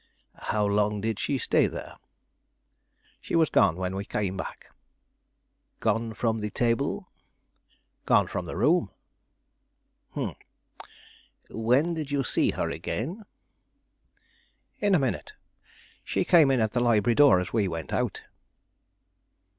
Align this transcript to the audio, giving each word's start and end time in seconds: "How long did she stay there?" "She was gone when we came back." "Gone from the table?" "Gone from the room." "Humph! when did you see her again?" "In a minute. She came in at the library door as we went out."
"How 0.45 0.65
long 0.65 0.99
did 1.01 1.19
she 1.19 1.37
stay 1.37 1.67
there?" 1.67 1.95
"She 3.19 3.35
was 3.35 3.51
gone 3.51 3.75
when 3.75 3.95
we 3.95 4.03
came 4.03 4.35
back." 4.35 4.71
"Gone 5.79 6.15
from 6.15 6.39
the 6.39 6.49
table?" 6.49 7.11
"Gone 8.07 8.25
from 8.25 8.47
the 8.47 8.57
room." 8.57 8.89
"Humph! 10.15 10.37
when 11.51 11.93
did 11.93 12.09
you 12.09 12.23
see 12.23 12.49
her 12.49 12.71
again?" 12.71 13.25
"In 14.79 14.95
a 14.95 14.99
minute. 14.99 15.33
She 16.03 16.25
came 16.25 16.49
in 16.49 16.61
at 16.61 16.71
the 16.71 16.79
library 16.79 17.13
door 17.13 17.39
as 17.39 17.53
we 17.53 17.67
went 17.67 17.93
out." 17.93 18.23